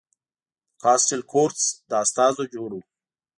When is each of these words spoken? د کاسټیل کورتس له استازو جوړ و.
د 0.03 0.03
کاسټیل 0.83 1.21
کورتس 1.31 1.65
له 1.89 1.95
استازو 2.03 2.43
جوړ 2.53 2.69
و. 2.73 2.79